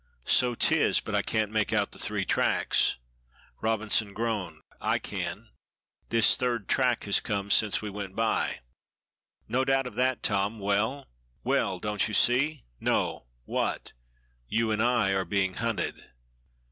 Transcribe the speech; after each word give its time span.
"So 0.25 0.55
'tis, 0.55 0.99
but 0.99 1.13
I 1.13 1.21
can't 1.21 1.51
make 1.51 1.71
out 1.71 1.91
the 1.91 1.99
three 1.99 2.25
tracks." 2.25 2.97
Robinson 3.61 4.13
groaned. 4.13 4.63
"I 4.81 4.97
can. 4.97 5.49
This 6.09 6.35
third 6.35 6.67
track 6.67 7.03
has 7.03 7.19
come 7.19 7.51
since 7.51 7.83
we 7.83 7.91
went 7.91 8.15
by." 8.15 8.61
"No 9.47 9.63
doubt 9.63 9.85
of 9.85 9.93
that, 9.93 10.23
Tom. 10.23 10.57
Well?" 10.57 11.07
"Well, 11.43 11.77
don't 11.79 12.07
you 12.07 12.15
see?" 12.15 12.63
"No. 12.79 13.27
What?" 13.45 13.93
"You 14.47 14.71
and 14.71 14.81
I 14.81 15.11
are 15.11 15.23
being 15.23 15.53
hunted." 15.61 16.03